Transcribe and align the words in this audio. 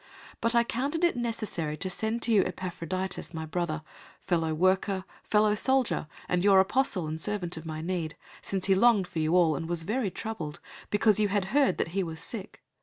002:025 0.01 0.07
But 0.41 0.55
I 0.55 0.63
counted 0.63 1.03
it 1.03 1.15
necessary 1.15 1.77
to 1.77 1.87
send 1.87 2.23
to 2.23 2.31
you 2.31 2.43
Epaphroditus, 2.43 3.35
my 3.35 3.45
brother, 3.45 3.83
fellow 4.23 4.51
worker, 4.51 5.05
fellow 5.23 5.53
soldier, 5.53 6.07
and 6.27 6.43
your 6.43 6.59
apostle 6.59 7.05
and 7.05 7.21
servant 7.21 7.55
of 7.55 7.67
my 7.67 7.81
need; 7.81 8.15
002:026 8.41 8.45
since 8.47 8.65
he 8.65 8.73
longed 8.73 9.07
for 9.07 9.19
you 9.19 9.35
all, 9.35 9.55
and 9.55 9.69
was 9.69 9.83
very 9.83 10.09
troubled, 10.09 10.59
because 10.89 11.19
you 11.19 11.27
had 11.27 11.45
heard 11.53 11.77
that 11.77 11.89
he 11.89 12.01
was 12.01 12.19
sick. 12.19 12.63